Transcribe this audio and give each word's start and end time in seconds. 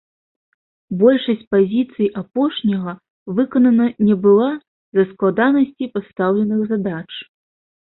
Большасць 1.01 1.43
пазіцый 1.55 2.07
апошняга 2.21 2.95
выканана 3.41 3.85
не 4.09 4.15
была 4.25 4.49
з-за 4.57 5.07
складанасцей 5.13 5.93
пастаўленых 6.01 6.69
задач. 6.75 7.07